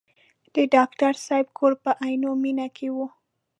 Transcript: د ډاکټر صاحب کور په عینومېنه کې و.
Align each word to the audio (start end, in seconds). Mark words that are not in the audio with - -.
د 0.55 0.57
ډاکټر 0.73 1.13
صاحب 1.25 1.47
کور 1.57 1.73
په 1.83 1.91
عینومېنه 2.03 2.67
کې 2.75 2.87
و. 2.95 2.97